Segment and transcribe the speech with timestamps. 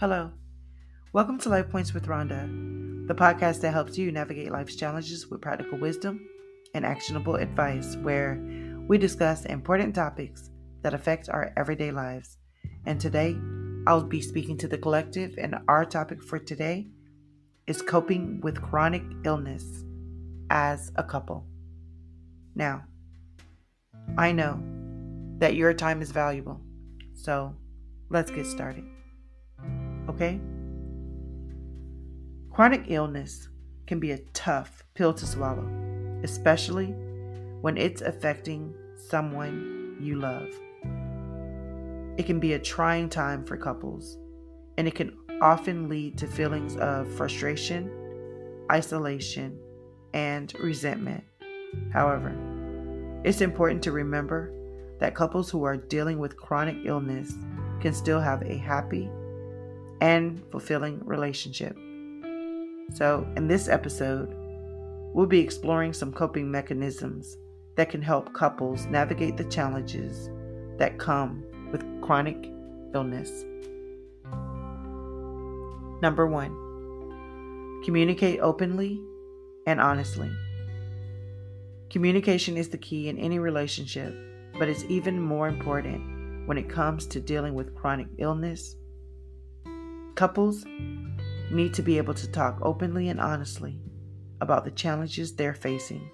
[0.00, 0.30] Hello.
[1.12, 2.48] Welcome to Life Points with Ronda,
[3.08, 6.24] the podcast that helps you navigate life's challenges with practical wisdom
[6.72, 8.40] and actionable advice, where
[8.86, 10.50] we discuss important topics
[10.82, 12.38] that affect our everyday lives.
[12.86, 13.36] And today,
[13.88, 16.86] I'll be speaking to the collective, and our topic for today
[17.66, 19.82] is coping with chronic illness
[20.48, 21.44] as a couple.
[22.54, 22.84] Now,
[24.16, 24.62] I know
[25.38, 26.60] that your time is valuable,
[27.14, 27.56] so
[28.10, 28.84] let's get started.
[30.18, 30.40] Okay?
[32.50, 33.48] Chronic illness
[33.86, 35.64] can be a tough pill to swallow,
[36.24, 36.86] especially
[37.60, 40.48] when it's affecting someone you love.
[42.18, 44.18] It can be a trying time for couples,
[44.76, 47.88] and it can often lead to feelings of frustration,
[48.72, 49.56] isolation,
[50.14, 51.22] and resentment.
[51.92, 52.34] However,
[53.22, 54.52] it's important to remember
[54.98, 57.34] that couples who are dealing with chronic illness
[57.80, 59.08] can still have a happy
[60.00, 61.76] and fulfilling relationship.
[62.94, 64.34] So, in this episode,
[65.14, 67.36] we'll be exploring some coping mechanisms
[67.76, 70.30] that can help couples navigate the challenges
[70.78, 72.50] that come with chronic
[72.94, 73.44] illness.
[76.00, 79.00] Number one, communicate openly
[79.66, 80.30] and honestly.
[81.90, 84.14] Communication is the key in any relationship,
[84.58, 88.76] but it's even more important when it comes to dealing with chronic illness.
[90.18, 90.64] Couples
[91.52, 93.78] need to be able to talk openly and honestly
[94.40, 96.10] about the challenges they're facing.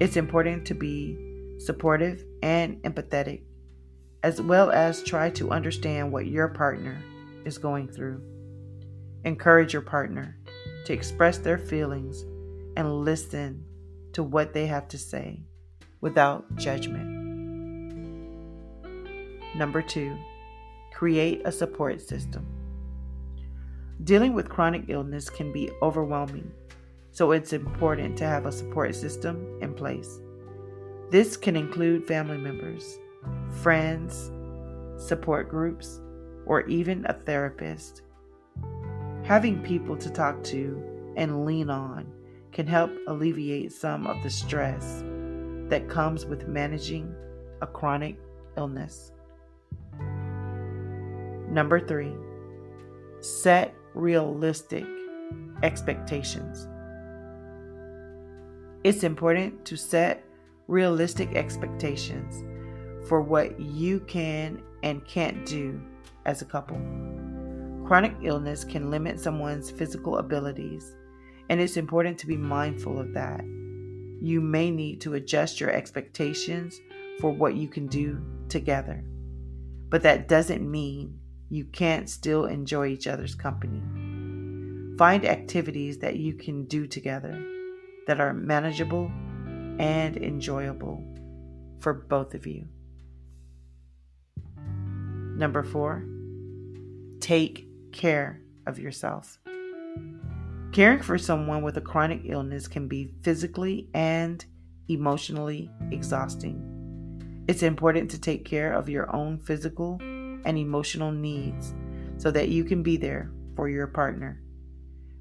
[0.00, 3.42] It's important to be supportive and empathetic,
[4.24, 7.00] as well as try to understand what your partner
[7.44, 8.20] is going through.
[9.24, 10.36] Encourage your partner
[10.86, 12.22] to express their feelings
[12.76, 13.64] and listen
[14.12, 15.44] to what they have to say
[16.00, 17.06] without judgment.
[19.54, 20.18] Number two,
[20.92, 22.44] create a support system.
[24.04, 26.50] Dealing with chronic illness can be overwhelming,
[27.10, 30.20] so it's important to have a support system in place.
[31.10, 32.98] This can include family members,
[33.62, 34.30] friends,
[34.96, 36.00] support groups,
[36.46, 38.02] or even a therapist.
[39.24, 40.82] Having people to talk to
[41.16, 42.10] and lean on
[42.52, 45.02] can help alleviate some of the stress
[45.68, 47.14] that comes with managing
[47.60, 48.18] a chronic
[48.56, 49.12] illness.
[51.50, 52.14] Number three,
[53.20, 54.84] set realistic
[55.62, 56.68] expectations.
[58.82, 60.24] It's important to set
[60.68, 62.44] realistic expectations
[63.08, 65.80] for what you can and can't do
[66.24, 66.78] as a couple.
[67.86, 70.96] Chronic illness can limit someone's physical abilities,
[71.48, 73.44] and it's important to be mindful of that.
[74.22, 76.80] You may need to adjust your expectations
[77.20, 79.02] for what you can do together,
[79.88, 81.18] but that doesn't mean
[81.50, 83.82] you can't still enjoy each other's company.
[84.96, 87.44] Find activities that you can do together
[88.06, 89.10] that are manageable
[89.78, 91.02] and enjoyable
[91.80, 92.66] for both of you.
[95.36, 96.04] Number four,
[97.18, 99.38] take care of yourself.
[100.72, 104.44] Caring for someone with a chronic illness can be physically and
[104.88, 107.44] emotionally exhausting.
[107.48, 109.98] It's important to take care of your own physical
[110.44, 111.74] and emotional needs
[112.16, 114.40] so that you can be there for your partner.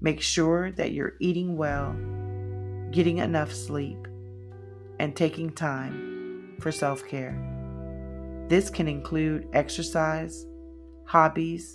[0.00, 1.94] Make sure that you're eating well,
[2.90, 4.06] getting enough sleep,
[4.98, 7.36] and taking time for self care.
[8.48, 10.46] This can include exercise,
[11.06, 11.74] hobbies,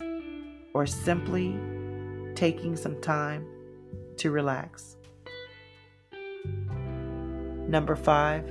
[0.73, 1.57] or simply
[2.35, 3.45] taking some time
[4.17, 4.95] to relax.
[7.67, 8.45] Number five,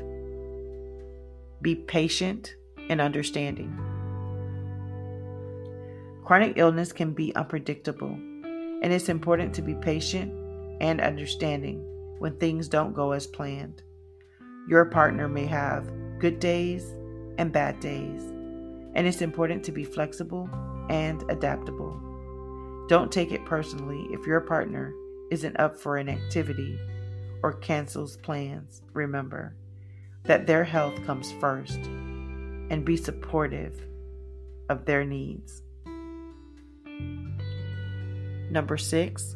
[1.62, 2.54] be patient
[2.88, 3.76] and understanding.
[6.28, 10.30] Chronic illness can be unpredictable, and it's important to be patient
[10.78, 11.78] and understanding
[12.18, 13.82] when things don't go as planned.
[14.68, 16.84] Your partner may have good days
[17.38, 18.24] and bad days,
[18.94, 20.50] and it's important to be flexible
[20.90, 21.98] and adaptable.
[22.90, 24.92] Don't take it personally if your partner
[25.30, 26.78] isn't up for an activity
[27.42, 28.82] or cancels plans.
[28.92, 29.56] Remember
[30.24, 33.80] that their health comes first and be supportive
[34.68, 35.62] of their needs.
[38.50, 39.34] Number six,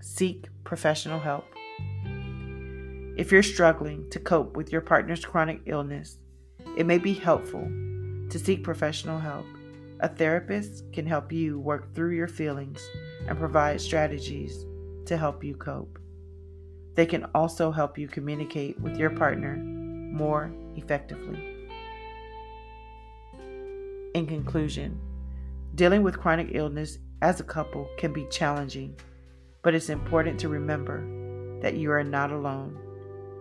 [0.00, 1.44] seek professional help.
[3.16, 6.18] If you're struggling to cope with your partner's chronic illness,
[6.76, 7.64] it may be helpful
[8.30, 9.44] to seek professional help.
[10.00, 12.80] A therapist can help you work through your feelings
[13.26, 14.64] and provide strategies
[15.06, 15.98] to help you cope.
[16.94, 21.68] They can also help you communicate with your partner more effectively.
[24.14, 24.98] In conclusion,
[25.78, 28.94] Dealing with chronic illness as a couple can be challenging,
[29.62, 32.78] but it's important to remember that you are not alone.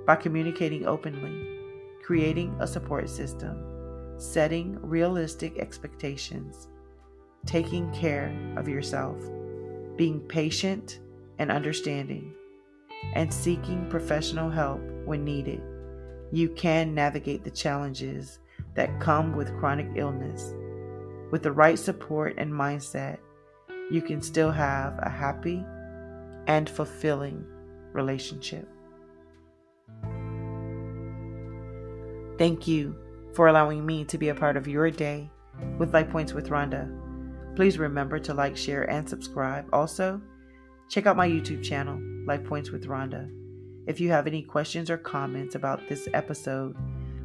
[0.06, 1.59] By communicating openly,
[2.03, 3.63] creating a support system,
[4.18, 6.69] setting realistic expectations,
[7.45, 9.18] taking care of yourself,
[9.95, 11.00] being patient
[11.38, 12.33] and understanding,
[13.13, 15.62] and seeking professional help when needed,
[16.31, 18.39] you can navigate the challenges
[18.73, 20.53] that come with chronic illness.
[21.31, 23.19] With the right support and mindset,
[23.89, 25.63] you can still have a happy
[26.47, 27.45] and fulfilling
[27.93, 28.67] relationship.
[32.37, 32.95] Thank you
[33.33, 35.29] for allowing me to be a part of your day
[35.77, 36.89] with Life Points with Ronda.
[37.55, 39.65] Please remember to like, share, and subscribe.
[39.73, 40.21] Also,
[40.89, 43.27] check out my YouTube channel, Life Points with Ronda.
[43.87, 46.75] If you have any questions or comments about this episode,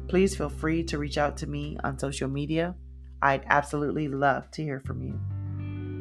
[0.07, 2.75] please feel free to reach out to me on social media.
[3.21, 5.19] I'd absolutely love to hear from you.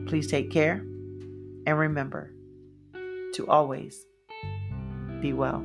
[0.07, 0.85] Please take care
[1.67, 2.33] and remember
[3.35, 4.05] to always
[5.21, 5.65] be well.